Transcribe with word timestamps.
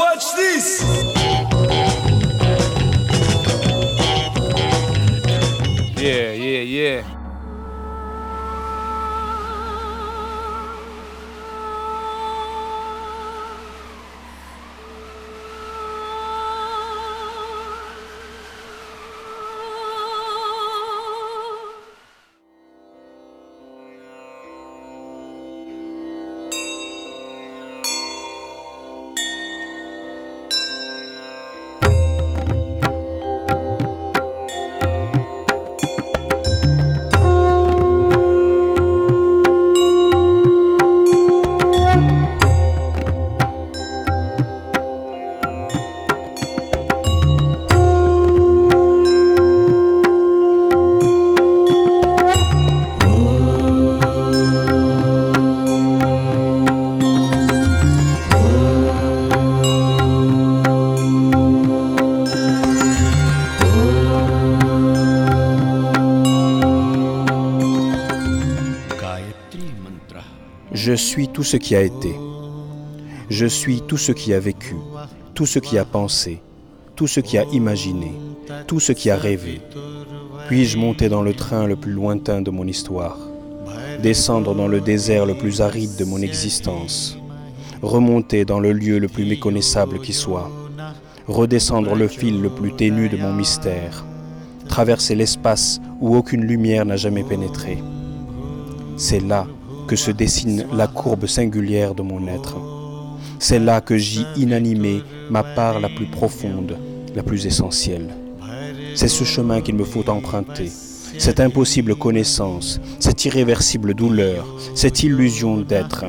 Watch 0.00 0.32
this! 0.34 1.19
Suis 71.00 71.28
tout 71.28 71.42
ce 71.42 71.56
qui 71.56 71.74
a 71.74 71.82
été. 71.82 72.14
Je 73.30 73.46
suis 73.46 73.80
tout 73.80 73.96
ce 73.96 74.12
qui 74.12 74.34
a 74.34 74.40
vécu, 74.40 74.76
tout 75.34 75.46
ce 75.46 75.58
qui 75.58 75.78
a 75.78 75.84
pensé, 75.84 76.42
tout 76.94 77.06
ce 77.06 77.20
qui 77.20 77.38
a 77.38 77.44
imaginé, 77.52 78.12
tout 78.66 78.80
ce 78.80 78.92
qui 78.92 79.10
a 79.10 79.16
rêvé. 79.16 79.60
Puis-je 80.48 80.78
monter 80.78 81.08
dans 81.08 81.22
le 81.22 81.32
train 81.32 81.66
le 81.66 81.76
plus 81.76 81.92
lointain 81.92 82.42
de 82.42 82.50
mon 82.50 82.66
histoire, 82.66 83.18
descendre 84.02 84.54
dans 84.54 84.68
le 84.68 84.80
désert 84.80 85.26
le 85.26 85.34
plus 85.34 85.60
aride 85.60 85.96
de 85.96 86.04
mon 86.04 86.20
existence, 86.20 87.16
remonter 87.82 88.44
dans 88.44 88.60
le 88.60 88.72
lieu 88.72 88.98
le 88.98 89.08
plus 89.08 89.24
méconnaissable 89.24 90.00
qui 90.00 90.12
soit, 90.12 90.50
redescendre 91.26 91.94
le 91.94 92.08
fil 92.08 92.40
le 92.42 92.50
plus 92.50 92.72
ténu 92.72 93.08
de 93.08 93.16
mon 93.16 93.32
mystère, 93.32 94.04
traverser 94.68 95.14
l'espace 95.14 95.80
où 96.00 96.16
aucune 96.16 96.44
lumière 96.44 96.84
n'a 96.84 96.96
jamais 96.96 97.24
pénétré. 97.24 97.78
C'est 98.96 99.20
là 99.20 99.46
que 99.90 99.96
se 99.96 100.12
dessine 100.12 100.66
la 100.72 100.86
courbe 100.86 101.26
singulière 101.26 101.96
de 101.96 102.02
mon 102.02 102.28
être. 102.28 102.54
C'est 103.40 103.58
là 103.58 103.80
que 103.80 103.96
j'y 103.96 104.24
inanimé 104.36 105.02
ma 105.28 105.42
part 105.42 105.80
la 105.80 105.88
plus 105.88 106.06
profonde, 106.06 106.78
la 107.12 107.24
plus 107.24 107.44
essentielle. 107.44 108.14
C'est 108.94 109.08
ce 109.08 109.24
chemin 109.24 109.60
qu'il 109.60 109.74
me 109.74 109.82
faut 109.82 110.08
emprunter, 110.08 110.70
cette 111.18 111.40
impossible 111.40 111.96
connaissance, 111.96 112.80
cette 113.00 113.24
irréversible 113.24 113.94
douleur, 113.94 114.46
cette 114.76 115.02
illusion 115.02 115.56
d'être, 115.56 116.04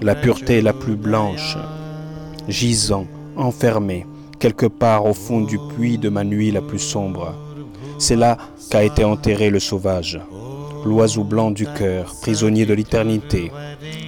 la 0.00 0.14
pureté 0.14 0.62
la 0.62 0.72
plus 0.72 0.96
blanche, 0.96 1.58
gisant, 2.48 3.06
enfermé, 3.36 4.06
quelque 4.38 4.64
part 4.64 5.04
au 5.04 5.12
fond 5.12 5.42
du 5.42 5.58
puits 5.76 5.98
de 5.98 6.08
ma 6.08 6.24
nuit 6.24 6.50
la 6.50 6.62
plus 6.62 6.78
sombre. 6.78 7.34
C'est 7.98 8.16
là 8.16 8.38
qu'a 8.70 8.84
été 8.84 9.04
enterré 9.04 9.50
le 9.50 9.60
sauvage 9.60 10.18
l'oiseau 10.84 11.24
blanc 11.24 11.50
du 11.50 11.66
cœur, 11.66 12.14
prisonnier 12.20 12.66
de 12.66 12.74
l'éternité. 12.74 13.50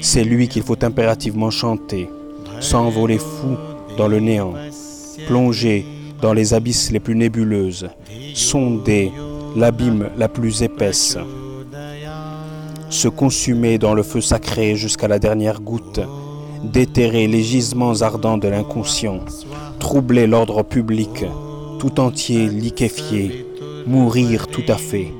C'est 0.00 0.24
lui 0.24 0.48
qu'il 0.48 0.62
faut 0.62 0.82
impérativement 0.84 1.50
chanter, 1.50 2.08
s'envoler 2.60 3.18
fou 3.18 3.56
dans 3.96 4.08
le 4.08 4.20
néant, 4.20 4.54
plonger 5.26 5.84
dans 6.20 6.32
les 6.32 6.54
abysses 6.54 6.90
les 6.90 7.00
plus 7.00 7.16
nébuleuses, 7.16 7.88
sonder 8.34 9.12
l'abîme 9.56 10.10
la 10.16 10.28
plus 10.28 10.62
épaisse, 10.62 11.18
se 12.88 13.08
consumer 13.08 13.78
dans 13.78 13.94
le 13.94 14.02
feu 14.02 14.20
sacré 14.20 14.76
jusqu'à 14.76 15.08
la 15.08 15.18
dernière 15.18 15.60
goutte, 15.60 16.00
déterrer 16.62 17.26
les 17.26 17.42
gisements 17.42 18.02
ardents 18.02 18.38
de 18.38 18.48
l'inconscient, 18.48 19.20
troubler 19.78 20.26
l'ordre 20.26 20.62
public, 20.62 21.24
tout 21.78 22.00
entier 22.00 22.48
liquéfié, 22.48 23.46
mourir 23.86 24.46
tout 24.48 24.64
à 24.68 24.76
fait, 24.76 25.12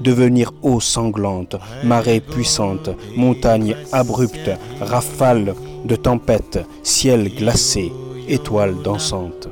devenir 0.00 0.52
eau 0.62 0.80
sanglante, 0.80 1.56
marée 1.84 2.20
puissante, 2.20 2.90
montagne 3.16 3.74
abrupte, 3.92 4.50
rafale 4.80 5.54
de 5.84 5.96
tempête, 5.96 6.60
ciel 6.82 7.34
glacé, 7.34 7.92
étoile 8.28 8.74
dansante. 8.82 9.48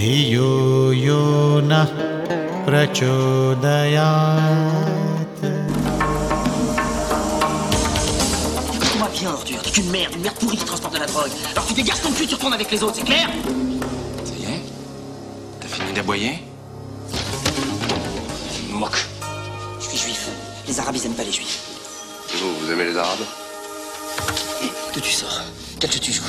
धियो 0.00 0.52
यो 0.92 1.24
नः 1.70 1.90
प्रचोदयात् 2.66 3.98
Ordure, 9.26 9.62
t'es 9.62 9.70
qu'une 9.70 9.90
merde, 9.90 10.14
une 10.14 10.22
merde 10.22 10.36
pourrie 10.36 10.56
qui 10.56 10.64
transporte 10.64 10.94
de 10.94 11.00
la 11.00 11.06
drogue. 11.06 11.30
Alors 11.52 11.66
tu 11.66 11.74
dégages 11.74 12.00
ton 12.00 12.10
cul, 12.12 12.26
tu 12.26 12.34
retournes 12.34 12.54
avec 12.54 12.70
les 12.70 12.82
autres, 12.82 12.96
c'est 12.96 13.04
clair 13.04 13.28
Ça 14.24 14.32
y 14.38 14.44
est 14.44 14.60
T'as 15.60 15.68
fini 15.68 15.92
d'aboyer 15.92 16.38
Moque. 18.70 19.06
Je 19.80 19.84
suis 19.86 19.98
juif. 19.98 20.28
Les 20.66 20.78
arabes, 20.80 20.96
ils 20.96 21.06
aiment 21.06 21.14
pas 21.14 21.24
les 21.24 21.32
juifs. 21.32 21.60
Vous, 22.34 22.54
vous 22.60 22.72
aimez 22.72 22.84
les 22.84 22.96
arabes 22.96 23.20
d'où 24.92 25.00
tu 25.00 25.12
sors? 25.12 25.42
Quel 25.78 25.92
jeu 25.92 25.98
tu 25.98 26.12
joues 26.12 26.22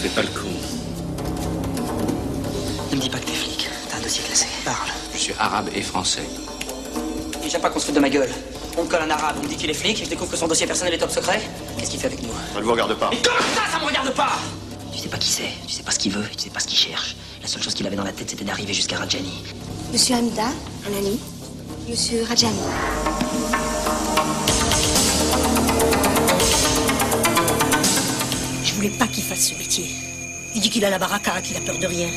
C'est 0.00 0.14
pas 0.14 0.22
le 0.22 0.28
coup. 0.28 0.46
Ne 2.90 2.96
me 2.96 3.00
dis 3.00 3.10
pas 3.10 3.18
que 3.18 3.26
t'es 3.26 3.32
flic. 3.32 3.68
T'as 3.88 3.96
un 3.96 4.00
dossier 4.00 4.22
classé. 4.24 4.46
Parle. 4.64 4.88
Je 5.14 5.18
suis 5.18 5.34
arabe 5.38 5.68
et 5.74 5.82
français. 5.82 6.26
Et 7.52 7.56
j'aime 7.56 7.60
pas 7.60 7.68
qu'on 7.68 7.80
se 7.80 7.84
foute 7.84 7.94
de 7.96 8.00
ma 8.00 8.08
gueule. 8.08 8.30
On 8.78 8.84
me 8.84 8.88
colle 8.88 9.02
un 9.02 9.10
arabe, 9.10 9.36
on 9.38 9.42
me 9.42 9.48
dit 9.48 9.56
qu'il 9.56 9.68
est 9.68 9.74
flic, 9.74 10.02
je 10.02 10.08
découvre 10.08 10.30
que 10.30 10.38
son 10.38 10.48
dossier 10.48 10.66
personnel 10.66 10.94
est 10.94 10.98
top 10.98 11.10
secret. 11.10 11.38
Qu'est-ce 11.76 11.90
qu'il 11.90 12.00
fait 12.00 12.06
avec 12.06 12.22
nous 12.22 12.30
Ça 12.54 12.60
ne 12.60 12.64
vous 12.64 12.72
regarde 12.72 12.94
pas. 12.94 13.10
Mais 13.10 13.18
comment 13.22 13.36
ça, 13.54 13.70
ça 13.70 13.78
me 13.78 13.84
regarde 13.84 14.10
pas 14.14 14.38
Tu 14.90 14.98
sais 14.98 15.08
pas 15.10 15.18
qui 15.18 15.28
c'est, 15.28 15.50
tu 15.66 15.74
sais 15.74 15.82
pas 15.82 15.90
ce 15.90 15.98
qu'il 15.98 16.12
veut, 16.12 16.24
tu 16.34 16.44
sais 16.44 16.50
pas 16.50 16.60
ce 16.60 16.66
qu'il 16.66 16.78
cherche. 16.78 17.14
La 17.42 17.48
seule 17.48 17.62
chose 17.62 17.74
qu'il 17.74 17.86
avait 17.86 17.96
dans 17.96 18.04
la 18.04 18.12
tête, 18.12 18.30
c'était 18.30 18.44
d'arriver 18.44 18.72
jusqu'à 18.72 18.96
Rajani. 18.96 19.44
Monsieur 19.92 20.14
Hamida, 20.14 20.46
un 20.46 20.96
ami. 20.96 21.20
Monsieur 21.90 22.24
Rajani. 22.26 22.56
Je 28.64 28.72
voulais 28.72 28.96
pas 28.98 29.08
qu'il 29.08 29.24
fasse 29.24 29.50
ce 29.50 29.58
métier. 29.58 29.90
Il 30.54 30.62
dit 30.62 30.70
qu'il 30.70 30.86
a 30.86 30.90
la 30.90 30.98
baraka, 30.98 31.42
qu'il 31.42 31.58
a 31.58 31.60
peur 31.60 31.78
de 31.78 31.86
rien. 31.86 32.08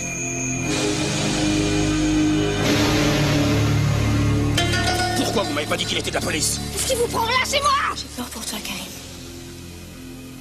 M'avez 5.65 5.69
pas 5.69 5.77
dit 5.77 5.85
qu'il 5.85 5.97
était 5.97 6.11
de 6.11 6.15
la 6.15 6.21
police 6.21 6.59
Qu'est-ce 6.73 6.87
qui 6.87 6.95
vous 6.95 7.07
prend 7.07 7.25
Lâchez-moi 7.25 7.71
J'ai 7.95 8.07
peur 8.15 8.29
pour 8.29 8.45
toi, 8.45 8.59
Karim. 8.63 8.85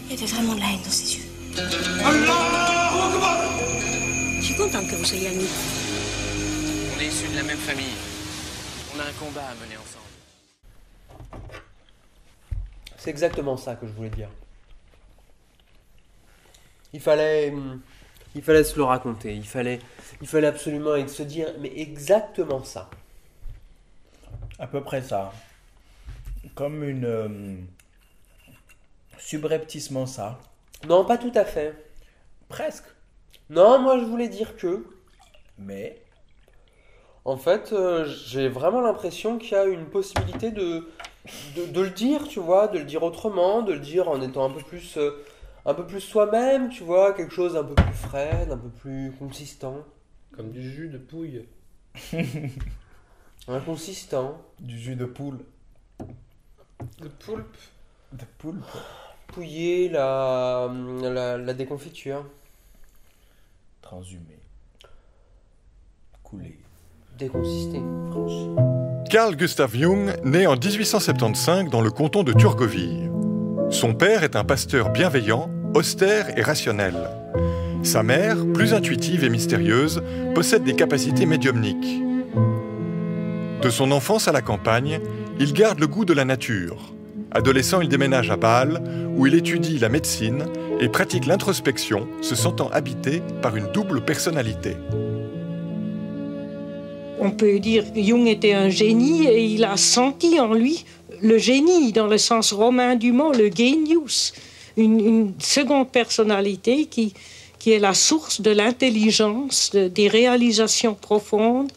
Il 0.06 0.12
y 0.14 0.18
avait 0.18 0.26
vraiment 0.26 0.54
de 0.54 0.60
la 0.60 0.66
haine 0.66 0.82
dans 0.84 0.90
ses 0.90 1.16
yeux. 1.16 1.24
Je 4.38 4.44
suis 4.44 4.56
contente 4.56 4.86
que 4.88 4.96
vous 4.96 5.04
soyez 5.04 5.28
amis. 5.28 5.48
On 6.96 7.00
est 7.00 7.06
issus 7.06 7.28
de 7.28 7.36
la 7.36 7.42
même 7.42 7.58
famille. 7.58 7.96
On 8.94 9.00
a 9.00 9.04
un 9.04 9.12
combat 9.12 9.42
à 9.42 9.54
mener 9.54 9.76
ensemble. 9.76 10.04
C'est 12.98 13.10
exactement 13.10 13.56
ça 13.56 13.76
que 13.76 13.86
je 13.86 13.92
voulais 13.92 14.10
dire. 14.10 14.28
Il 16.92 17.00
fallait, 17.00 17.50
hum, 17.50 17.80
il 18.34 18.42
fallait 18.42 18.64
se 18.64 18.76
le 18.76 18.84
raconter. 18.84 19.34
Il 19.34 19.46
fallait, 19.46 19.78
il 20.20 20.28
fallait 20.28 20.48
absolument 20.48 21.08
se 21.08 21.22
dire, 21.22 21.48
mais 21.60 21.72
exactement 21.76 22.62
ça. 22.62 22.90
À 24.58 24.66
peu 24.66 24.82
près 24.82 25.00
ça. 25.02 25.32
Comme 26.54 26.82
une. 26.84 27.04
euh, 27.04 27.28
subrepticement 29.18 30.06
ça. 30.06 30.38
Non, 30.86 31.04
pas 31.04 31.18
tout 31.18 31.32
à 31.34 31.44
fait. 31.44 31.74
Presque. 32.48 32.86
Non, 33.50 33.78
moi 33.78 33.98
je 33.98 34.04
voulais 34.04 34.28
dire 34.28 34.56
que, 34.56 34.86
Mais? 35.58 36.02
en 37.24 37.36
fait, 37.36 37.72
euh, 37.72 38.04
j'ai 38.26 38.48
vraiment 38.48 38.80
l'impression 38.80 39.38
qu'il 39.38 39.52
y 39.52 39.54
a 39.56 39.64
une 39.64 39.86
possibilité 39.86 40.50
de, 40.50 40.88
de, 41.56 41.66
de 41.66 41.80
le 41.80 41.90
dire, 41.90 42.28
tu 42.28 42.40
vois, 42.40 42.68
de 42.68 42.78
le 42.78 42.84
dire 42.84 43.02
autrement, 43.02 43.62
de 43.62 43.72
le 43.72 43.80
dire 43.80 44.08
en 44.08 44.20
étant 44.20 44.44
un 44.44 44.50
peu 44.50 44.60
plus, 44.62 44.96
euh, 44.98 45.24
un 45.66 45.74
peu 45.74 45.86
plus 45.86 46.00
soi-même, 46.00 46.68
tu 46.70 46.84
vois, 46.84 47.14
quelque 47.14 47.32
chose 47.32 47.56
un 47.56 47.64
peu 47.64 47.74
plus 47.74 47.94
frais, 47.94 48.46
un 48.50 48.58
peu 48.58 48.68
plus 48.70 49.12
consistant. 49.18 49.78
Comme 50.32 50.50
du 50.50 50.62
jus 50.70 50.88
de 50.88 50.98
pouille. 50.98 51.46
Inconsistant. 53.48 54.40
Du 54.60 54.78
jus 54.78 54.96
de 54.96 55.04
poule. 55.04 55.38
De 57.00 57.08
poulpe. 57.08 57.56
De 58.12 58.24
poule. 58.38 58.60
Pouiller 59.26 59.88
la, 59.88 60.70
la, 61.02 61.36
la 61.36 61.54
déconfiture. 61.54 62.24
Transhumé. 63.82 64.38
Coulé. 66.22 66.58
Déconsister. 67.18 67.82
Carl 69.10 69.36
Gustav 69.36 69.74
Jung 69.76 70.14
naît 70.24 70.46
en 70.46 70.56
1875 70.56 71.70
dans 71.70 71.80
le 71.80 71.90
canton 71.90 72.22
de 72.22 72.32
Turgovie. 72.32 73.08
Son 73.70 73.94
père 73.94 74.22
est 74.22 74.36
un 74.36 74.44
pasteur 74.44 74.90
bienveillant, 74.90 75.50
austère 75.74 76.36
et 76.38 76.42
rationnel. 76.42 76.94
Sa 77.82 78.02
mère, 78.02 78.36
plus 78.54 78.72
intuitive 78.72 79.24
et 79.24 79.28
mystérieuse, 79.28 80.02
possède 80.34 80.64
des 80.64 80.74
capacités 80.74 81.26
médiumniques. 81.26 82.03
De 83.64 83.70
son 83.70 83.90
enfance 83.92 84.28
à 84.28 84.32
la 84.32 84.42
campagne, 84.42 85.00
il 85.40 85.54
garde 85.54 85.80
le 85.80 85.86
goût 85.86 86.04
de 86.04 86.12
la 86.12 86.24
nature. 86.26 86.92
Adolescent, 87.32 87.80
il 87.80 87.88
déménage 87.88 88.30
à 88.30 88.36
Bâle, 88.36 88.82
où 89.16 89.26
il 89.26 89.34
étudie 89.34 89.78
la 89.78 89.88
médecine 89.88 90.44
et 90.80 90.88
pratique 90.88 91.24
l'introspection, 91.24 92.06
se 92.20 92.34
sentant 92.34 92.68
habité 92.68 93.22
par 93.40 93.56
une 93.56 93.66
double 93.72 94.04
personnalité. 94.04 94.76
On 97.18 97.30
peut 97.30 97.58
dire 97.58 97.90
que 97.92 98.02
Jung 98.02 98.26
était 98.26 98.52
un 98.52 98.68
génie 98.68 99.24
et 99.26 99.42
il 99.42 99.64
a 99.64 99.78
senti 99.78 100.38
en 100.38 100.52
lui 100.52 100.84
le 101.22 101.38
génie 101.38 101.92
dans 101.92 102.06
le 102.06 102.18
sens 102.18 102.52
romain 102.52 102.96
du 102.96 103.12
mot, 103.12 103.32
le 103.32 103.50
genius, 103.50 104.34
une, 104.76 105.00
une 105.00 105.32
seconde 105.38 105.88
personnalité 105.90 106.84
qui, 106.84 107.14
qui 107.58 107.72
est 107.72 107.78
la 107.78 107.94
source 107.94 108.42
de 108.42 108.50
l'intelligence, 108.50 109.70
de- 109.72 109.88
des 109.88 110.08
réalisations 110.08 110.94
profondes. 110.94 111.72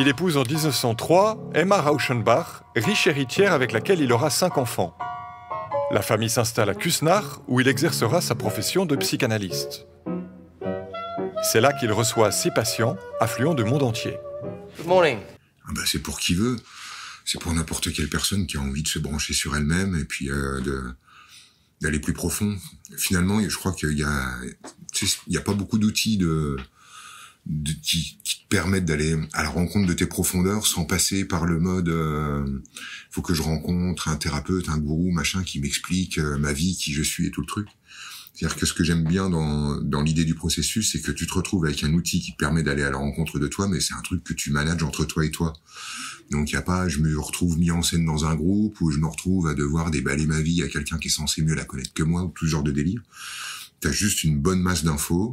Il 0.00 0.06
épouse 0.06 0.36
en 0.36 0.44
1903 0.44 1.50
Emma 1.54 1.80
Rauschenbach, 1.80 2.62
riche 2.76 3.08
héritière 3.08 3.52
avec 3.52 3.72
laquelle 3.72 3.98
il 4.00 4.12
aura 4.12 4.30
cinq 4.30 4.56
enfants. 4.56 4.96
La 5.90 6.02
famille 6.02 6.30
s'installe 6.30 6.70
à 6.70 6.74
Kusnach, 6.74 7.24
où 7.48 7.58
il 7.58 7.66
exercera 7.66 8.20
sa 8.20 8.36
profession 8.36 8.86
de 8.86 8.94
psychanalyste. 8.94 9.86
C'est 11.42 11.60
là 11.60 11.72
qu'il 11.72 11.90
reçoit 11.90 12.30
six 12.30 12.52
patients, 12.52 12.96
affluents 13.18 13.54
du 13.54 13.64
monde 13.64 13.82
entier. 13.82 14.14
Good 14.76 14.86
morning. 14.86 15.18
Ah 15.66 15.72
bah, 15.74 15.82
c'est 15.84 15.98
pour 15.98 16.20
qui 16.20 16.34
veut. 16.34 16.54
C'est 17.24 17.40
pour 17.40 17.52
n'importe 17.52 17.92
quelle 17.92 18.08
personne 18.08 18.46
qui 18.46 18.56
a 18.56 18.60
envie 18.60 18.84
de 18.84 18.88
se 18.88 19.00
brancher 19.00 19.34
sur 19.34 19.56
elle-même 19.56 19.96
et 19.96 20.04
puis 20.04 20.30
euh, 20.30 20.60
d'aller 21.80 21.98
plus 21.98 22.12
profond. 22.12 22.56
Finalement, 22.96 23.40
je 23.46 23.56
crois 23.56 23.72
qu'il 23.72 23.98
y 23.98 24.04
a, 24.04 24.34
tu 24.92 25.08
sais, 25.08 25.18
il 25.26 25.34
y 25.34 25.38
a 25.38 25.40
pas 25.42 25.54
beaucoup 25.54 25.78
d'outils 25.78 26.18
de, 26.18 26.56
de- 27.46 27.72
qui, 27.82 28.18
qui 28.22 28.37
permettent 28.48 28.86
d'aller 28.86 29.16
à 29.32 29.42
la 29.42 29.50
rencontre 29.50 29.86
de 29.86 29.92
tes 29.92 30.06
profondeurs 30.06 30.66
sans 30.66 30.84
passer 30.84 31.24
par 31.24 31.44
le 31.44 31.58
mode 31.58 31.88
euh, 31.88 32.62
faut 33.10 33.22
que 33.22 33.34
je 33.34 33.42
rencontre 33.42 34.08
un 34.08 34.16
thérapeute, 34.16 34.68
un 34.68 34.78
gourou, 34.78 35.10
machin 35.10 35.42
qui 35.42 35.60
m'explique 35.60 36.18
euh, 36.18 36.38
ma 36.38 36.52
vie, 36.52 36.76
qui 36.76 36.92
je 36.92 37.02
suis 37.02 37.26
et 37.26 37.30
tout 37.30 37.42
le 37.42 37.46
truc. 37.46 37.68
C'est-à-dire 38.32 38.56
que 38.56 38.66
ce 38.66 38.72
que 38.72 38.84
j'aime 38.84 39.02
bien 39.02 39.28
dans, 39.28 39.80
dans 39.80 40.00
l'idée 40.00 40.24
du 40.24 40.36
processus, 40.36 40.92
c'est 40.92 41.00
que 41.00 41.10
tu 41.10 41.26
te 41.26 41.34
retrouves 41.34 41.64
avec 41.64 41.82
un 41.82 41.92
outil 41.92 42.20
qui 42.20 42.32
te 42.32 42.36
permet 42.36 42.62
d'aller 42.62 42.84
à 42.84 42.90
la 42.90 42.96
rencontre 42.96 43.40
de 43.40 43.48
toi, 43.48 43.66
mais 43.66 43.80
c'est 43.80 43.94
un 43.94 44.02
truc 44.02 44.22
que 44.22 44.32
tu 44.32 44.52
manages 44.52 44.82
entre 44.84 45.04
toi 45.04 45.24
et 45.24 45.32
toi. 45.32 45.52
Donc 46.30 46.50
il 46.50 46.54
y 46.54 46.56
a 46.56 46.62
pas, 46.62 46.88
je 46.88 47.00
me 47.00 47.18
retrouve 47.18 47.58
mis 47.58 47.70
en 47.70 47.82
scène 47.82 48.04
dans 48.04 48.26
un 48.26 48.34
groupe 48.36 48.80
ou 48.80 48.90
je 48.90 48.98
me 48.98 49.06
retrouve 49.06 49.48
à 49.48 49.54
devoir 49.54 49.90
déballer 49.90 50.26
ma 50.26 50.40
vie 50.40 50.62
à 50.62 50.68
quelqu'un 50.68 50.98
qui 50.98 51.08
est 51.08 51.10
censé 51.10 51.42
mieux 51.42 51.54
la 51.54 51.64
connaître 51.64 51.92
que 51.92 52.02
moi 52.02 52.22
ou 52.22 52.28
tout 52.28 52.46
genre 52.46 52.62
de 52.62 52.70
délire. 52.70 53.02
T'as 53.80 53.92
juste 53.92 54.24
une 54.24 54.38
bonne 54.40 54.60
masse 54.60 54.84
d'infos, 54.84 55.32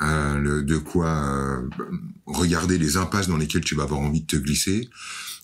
euh, 0.00 0.62
de 0.62 0.76
quoi 0.78 1.08
euh, 1.08 1.68
regarder 2.26 2.78
les 2.78 2.96
impasses 2.96 3.28
dans 3.28 3.36
lesquelles 3.36 3.64
tu 3.64 3.74
vas 3.74 3.82
avoir 3.84 4.00
envie 4.00 4.22
de 4.22 4.26
te 4.26 4.36
glisser. 4.36 4.88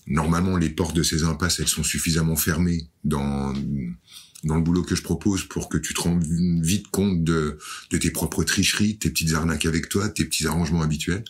Normalement, 0.07 0.57
les 0.57 0.69
portes 0.69 0.95
de 0.95 1.03
ces 1.03 1.23
impasses, 1.23 1.59
elles 1.59 1.67
sont 1.67 1.83
suffisamment 1.83 2.35
fermées 2.35 2.87
dans 3.03 3.53
dans 4.45 4.55
le 4.55 4.61
boulot 4.61 4.83
que 4.83 4.95
je 4.95 5.01
propose 5.03 5.43
pour 5.43 5.67
que 5.67 5.77
tu 5.77 5.93
te 5.93 5.99
rendes 5.99 6.23
vite 6.23 6.87
compte 6.91 7.25
de, 7.25 7.57
de 7.91 7.97
tes 7.97 8.09
propres 8.09 8.45
tricheries, 8.45 8.97
tes 8.97 9.09
petites 9.09 9.33
arnaques 9.33 9.65
avec 9.65 9.89
toi, 9.89 10.07
tes 10.07 10.23
petits 10.23 10.47
arrangements 10.47 10.81
habituels. 10.81 11.25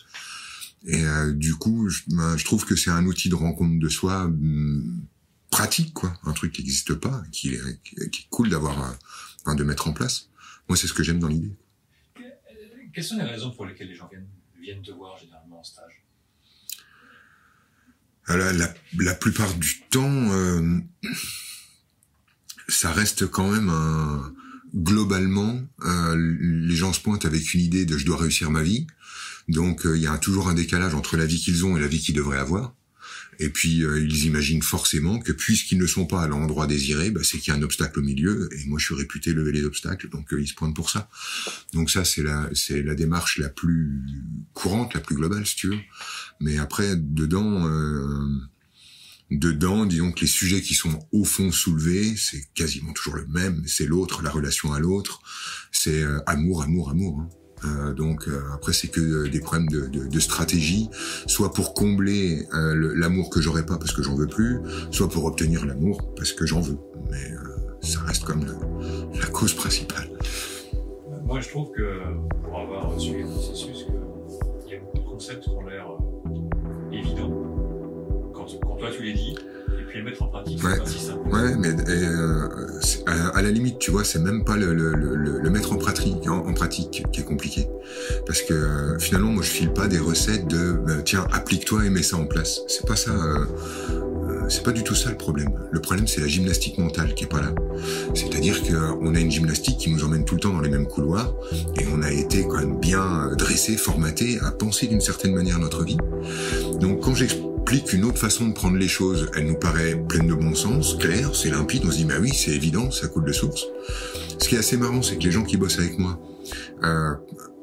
Et 0.86 1.04
euh, 1.04 1.32
du 1.32 1.54
coup, 1.56 1.88
je, 1.88 2.02
ben, 2.06 2.36
je 2.36 2.44
trouve 2.44 2.64
que 2.64 2.76
c'est 2.76 2.90
un 2.90 3.04
outil 3.06 3.28
de 3.28 3.34
rencontre 3.34 3.78
de 3.80 3.88
soi 3.88 4.24
hum, 4.26 5.00
pratique, 5.50 5.92
quoi, 5.92 6.16
un 6.24 6.32
truc 6.32 6.52
qui 6.52 6.62
n'existe 6.62 6.94
pas, 6.94 7.22
qui, 7.32 7.48
est- 7.54 7.82
qui 7.82 8.20
est 8.22 8.26
cool 8.30 8.48
d'avoir, 8.48 8.80
euh, 8.80 8.92
enfin, 9.44 9.56
de 9.56 9.64
mettre 9.64 9.88
en 9.88 9.92
place. 9.92 10.29
Moi, 10.70 10.76
c'est 10.76 10.86
ce 10.86 10.92
que 10.92 11.02
j'aime 11.02 11.18
dans 11.18 11.26
l'idée. 11.26 11.52
Quelles 12.94 13.02
sont 13.02 13.16
les 13.16 13.24
raisons 13.24 13.50
pour 13.50 13.66
lesquelles 13.66 13.88
les 13.88 13.96
gens 13.96 14.06
viennent, 14.08 14.28
viennent 14.60 14.82
te 14.82 14.92
voir 14.92 15.18
généralement 15.18 15.58
en 15.58 15.64
stage? 15.64 16.04
La, 18.28 18.52
la, 18.52 18.72
la 18.96 19.14
plupart 19.16 19.52
du 19.54 19.80
temps, 19.90 20.30
euh, 20.30 20.78
ça 22.68 22.92
reste 22.92 23.26
quand 23.26 23.50
même 23.50 23.68
un, 23.68 24.32
globalement, 24.72 25.60
euh, 25.82 26.14
les 26.40 26.76
gens 26.76 26.92
se 26.92 27.00
pointent 27.00 27.24
avec 27.24 27.52
une 27.52 27.62
idée 27.62 27.84
de 27.84 27.98
je 27.98 28.06
dois 28.06 28.18
réussir 28.18 28.52
ma 28.52 28.62
vie. 28.62 28.86
Donc 29.48 29.86
euh, 29.86 29.96
il 29.96 30.04
y 30.04 30.06
a 30.06 30.18
toujours 30.18 30.48
un 30.48 30.54
décalage 30.54 30.94
entre 30.94 31.16
la 31.16 31.26
vie 31.26 31.40
qu'ils 31.40 31.66
ont 31.66 31.76
et 31.76 31.80
la 31.80 31.88
vie 31.88 31.98
qu'ils 31.98 32.14
devraient 32.14 32.38
avoir. 32.38 32.76
Et 33.40 33.48
puis 33.48 33.82
euh, 33.82 34.04
ils 34.04 34.26
imaginent 34.26 34.62
forcément 34.62 35.18
que 35.18 35.32
puisqu'ils 35.32 35.78
ne 35.78 35.86
sont 35.86 36.06
pas 36.06 36.22
à 36.22 36.28
l'endroit 36.28 36.66
désiré, 36.66 37.10
bah, 37.10 37.22
c'est 37.24 37.38
qu'il 37.38 37.52
y 37.52 37.56
a 37.56 37.58
un 37.58 37.62
obstacle 37.62 37.98
au 37.98 38.02
milieu. 38.02 38.50
Et 38.52 38.66
moi 38.66 38.78
je 38.78 38.84
suis 38.84 38.94
réputé 38.94 39.32
lever 39.32 39.50
les 39.52 39.64
obstacles, 39.64 40.10
donc 40.10 40.32
euh, 40.32 40.40
ils 40.40 40.46
se 40.46 40.54
pointent 40.54 40.76
pour 40.76 40.90
ça. 40.90 41.08
Donc 41.72 41.90
ça 41.90 42.04
c'est 42.04 42.22
la 42.22 42.50
c'est 42.54 42.82
la 42.82 42.94
démarche 42.94 43.38
la 43.38 43.48
plus 43.48 44.02
courante, 44.52 44.92
la 44.94 45.00
plus 45.00 45.16
globale 45.16 45.46
si 45.46 45.56
tu 45.56 45.68
veux. 45.68 45.80
Mais 46.40 46.58
après 46.58 46.96
dedans 46.96 47.66
euh, 47.66 48.28
dedans, 49.30 49.86
disons 49.86 50.12
que 50.12 50.20
les 50.20 50.26
sujets 50.26 50.60
qui 50.60 50.74
sont 50.74 51.06
au 51.12 51.24
fond 51.24 51.50
soulevés, 51.50 52.16
c'est 52.16 52.44
quasiment 52.52 52.92
toujours 52.92 53.16
le 53.16 53.26
même. 53.26 53.62
C'est 53.66 53.86
l'autre, 53.86 54.22
la 54.22 54.30
relation 54.30 54.72
à 54.72 54.80
l'autre. 54.80 55.22
C'est 55.72 56.02
euh, 56.02 56.20
amour, 56.26 56.62
amour, 56.62 56.90
amour. 56.90 57.20
hein. 57.20 57.28
Euh, 57.64 57.92
donc 57.92 58.26
euh, 58.26 58.40
après 58.54 58.72
c'est 58.72 58.88
que 58.88 59.00
euh, 59.00 59.28
des 59.28 59.40
problèmes 59.40 59.68
de, 59.68 59.86
de, 59.86 60.06
de 60.06 60.20
stratégie, 60.20 60.88
soit 61.26 61.52
pour 61.52 61.74
combler 61.74 62.46
euh, 62.54 62.92
l'amour 62.96 63.28
que 63.30 63.40
j'aurais 63.40 63.66
pas 63.66 63.76
parce 63.76 63.92
que 63.92 64.02
j'en 64.02 64.14
veux 64.14 64.26
plus, 64.26 64.60
soit 64.90 65.08
pour 65.10 65.24
obtenir 65.26 65.66
l'amour 65.66 66.14
parce 66.16 66.32
que 66.32 66.46
j'en 66.46 66.60
veux. 66.60 66.78
Mais 67.10 67.32
euh, 67.32 67.76
ça 67.82 68.00
reste 68.00 68.24
comme 68.24 68.44
le- 68.44 69.18
la 69.20 69.26
cause 69.26 69.52
principale. 69.54 70.08
Moi, 71.24 71.40
je 71.40 71.48
trouve 71.50 71.70
que 71.72 72.00
pour 72.44 72.58
avoir 72.60 72.98
suivi 72.98 73.22
le 73.22 73.28
processus, 73.28 73.86
il 74.66 74.72
y 74.72 74.76
a 74.76 74.80
beaucoup 74.80 74.98
de 74.98 75.04
concepts 75.04 75.42
qui 75.44 75.50
ont 75.50 75.66
l'air 75.66 75.86
évidents 76.92 77.30
quand, 78.34 78.46
quand 78.62 78.76
toi 78.76 78.88
tu 78.90 79.02
les 79.02 79.12
dis, 79.12 79.34
puis 79.90 79.98
les 79.98 80.04
mettre 80.04 80.22
en 80.22 80.28
pratique, 80.28 80.62
Ouais, 81.30 81.54
mais 81.58 81.68
euh, 81.88 82.48
à, 83.06 83.38
à 83.38 83.42
la 83.42 83.50
limite, 83.50 83.78
tu 83.78 83.90
vois, 83.90 84.04
c'est 84.04 84.18
même 84.20 84.44
pas 84.44 84.56
le, 84.56 84.72
le, 84.72 84.92
le, 84.94 85.38
le 85.40 85.50
mettre 85.50 85.72
en 85.72 85.76
pratique, 85.76 86.28
en, 86.28 86.46
en 86.46 86.54
pratique 86.54 87.04
qui 87.12 87.20
est 87.20 87.24
compliqué, 87.24 87.68
parce 88.26 88.42
que 88.42 88.54
euh, 88.54 88.98
finalement, 88.98 89.30
moi, 89.32 89.42
je 89.42 89.50
file 89.50 89.72
pas 89.72 89.88
des 89.88 89.98
recettes 89.98 90.46
de 90.46 90.80
euh, 90.88 91.02
tiens, 91.04 91.26
applique-toi 91.32 91.86
et 91.86 91.90
mets 91.90 92.02
ça 92.02 92.16
en 92.16 92.24
place. 92.26 92.60
C'est 92.68 92.86
pas 92.86 92.96
ça. 92.96 93.10
euh, 93.10 93.44
c'est 94.48 94.64
pas 94.64 94.72
du 94.72 94.82
tout 94.82 94.96
ça 94.96 95.10
le 95.10 95.16
problème. 95.16 95.50
Le 95.70 95.80
problème, 95.80 96.08
c'est 96.08 96.20
la 96.20 96.26
gymnastique 96.26 96.76
mentale 96.78 97.14
qui 97.14 97.22
est 97.24 97.28
pas 97.28 97.40
là. 97.40 97.52
C'est-à-dire 98.14 98.60
qu'on 98.62 99.14
a 99.14 99.20
une 99.20 99.30
gymnastique 99.30 99.78
qui 99.78 99.90
nous 99.90 100.02
emmène 100.02 100.24
tout 100.24 100.34
le 100.34 100.40
temps 100.40 100.52
dans 100.52 100.60
les 100.60 100.70
mêmes 100.70 100.88
couloirs, 100.88 101.32
et 101.80 101.84
on 101.94 102.02
a 102.02 102.10
été 102.10 102.46
quand 102.48 102.58
même 102.58 102.78
bien 102.80 103.30
dressé, 103.38 103.76
formaté 103.76 104.38
à 104.44 104.50
penser 104.50 104.86
d'une 104.88 105.00
certaine 105.00 105.34
manière 105.34 105.58
notre 105.60 105.84
vie. 105.84 105.98
Donc, 106.80 107.00
quand 107.00 107.14
j'explique 107.14 107.46
implique 107.70 107.92
une 107.92 108.04
autre 108.04 108.18
façon 108.18 108.48
de 108.48 108.52
prendre 108.52 108.76
les 108.76 108.88
choses. 108.88 109.30
Elle 109.36 109.46
nous 109.46 109.54
paraît 109.54 109.94
pleine 109.94 110.26
de 110.26 110.34
bon 110.34 110.56
sens, 110.56 110.96
claire, 110.98 111.36
c'est 111.36 111.50
limpide. 111.50 111.82
On 111.84 111.90
se 111.92 111.98
dit, 111.98 112.04
bah 112.04 112.16
oui, 112.20 112.32
c'est 112.34 112.50
évident, 112.50 112.90
ça 112.90 113.06
coule 113.06 113.24
de 113.24 113.32
source. 113.32 113.64
Ce 114.40 114.48
qui 114.48 114.56
est 114.56 114.58
assez 114.58 114.76
marrant, 114.76 115.02
c'est 115.02 115.16
que 115.18 115.22
les 115.22 115.30
gens 115.30 115.44
qui 115.44 115.56
bossent 115.56 115.78
avec 115.78 115.96
moi, 115.96 116.20
euh, 116.82 117.14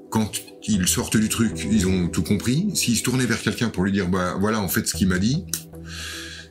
quand 0.09 0.31
ils 0.63 0.87
sortent 0.87 1.17
du 1.17 1.27
truc, 1.27 1.67
ils 1.69 1.87
ont 1.87 2.07
tout 2.07 2.23
compris. 2.23 2.69
S'ils 2.73 2.95
se 2.95 3.03
tournaient 3.03 3.25
vers 3.25 3.41
quelqu'un 3.41 3.67
pour 3.67 3.83
lui 3.83 3.91
dire, 3.91 4.07
bah 4.07 4.37
voilà, 4.39 4.61
en 4.61 4.69
fait, 4.69 4.87
ce 4.87 4.93
qu'il 4.93 5.09
m'a 5.09 5.19
dit, 5.19 5.43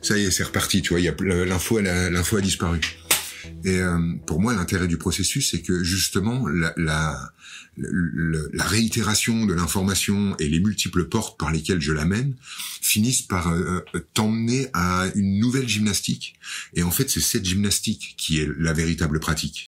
ça 0.03 0.19
y 0.19 0.25
est, 0.25 0.29
c'est 0.29 0.43
reparti. 0.43 0.83
Tu 0.83 0.95
vois, 0.95 1.01
l'info 1.01 1.77
a 1.79 2.41
disparu. 2.41 2.79
Et 3.63 3.79
euh, 3.79 3.99
pour 4.25 4.39
moi, 4.39 4.53
l'intérêt 4.53 4.87
du 4.87 4.97
processus, 4.97 5.51
c'est 5.51 5.61
que 5.61 5.83
justement, 5.83 6.47
la, 6.47 6.73
la, 6.77 7.33
la 7.77 8.63
réitération 8.63 9.45
de 9.45 9.53
l'information 9.53 10.35
et 10.37 10.47
les 10.47 10.59
multiples 10.59 11.05
portes 11.05 11.39
par 11.39 11.51
lesquelles 11.51 11.81
je 11.81 11.93
l'amène 11.93 12.35
finissent 12.81 13.21
par 13.21 13.49
euh, 13.49 13.81
euh, 13.95 13.99
t'emmener 14.13 14.67
à 14.73 15.07
une 15.15 15.39
nouvelle 15.39 15.67
gymnastique. 15.67 16.35
Et 16.73 16.83
en 16.83 16.91
fait, 16.91 17.09
c'est 17.09 17.21
cette 17.21 17.45
gymnastique 17.45 18.15
qui 18.17 18.39
est 18.39 18.49
la 18.57 18.73
véritable 18.73 19.19
pratique. 19.19 19.66